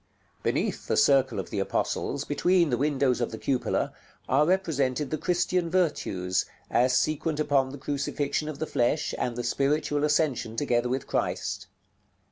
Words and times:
§LXIX. 0.03 0.41
Beneath 0.41 0.87
the 0.87 0.97
circle 0.97 1.39
of 1.39 1.51
the 1.51 1.59
apostles, 1.59 2.25
between 2.25 2.71
the 2.71 2.77
windows 2.77 3.21
of 3.21 3.29
the 3.29 3.37
cupola, 3.37 3.93
are 4.27 4.47
represented 4.47 5.11
the 5.11 5.17
Christian 5.19 5.69
virtues, 5.69 6.47
as 6.71 6.97
sequent 6.97 7.39
upon 7.39 7.69
the 7.69 7.77
crucifixion 7.77 8.49
of 8.49 8.57
the 8.57 8.65
flesh, 8.65 9.13
and 9.19 9.35
the 9.35 9.43
spiritual 9.43 10.03
ascension 10.03 10.55
together 10.55 10.89
with 10.89 11.05
Christ. 11.05 11.67